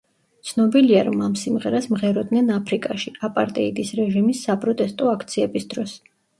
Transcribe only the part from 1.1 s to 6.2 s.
ამ სიმღერას მღეროდნენ აფრიკაში, აპარტეიდის რეჟიმის საპროტესტო აქციების დროს.